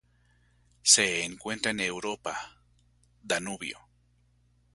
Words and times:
Se 0.81 1.25
encuentra 1.25 1.69
en 1.69 1.79
Europa: 1.79 2.59
Danubio. 3.21 3.77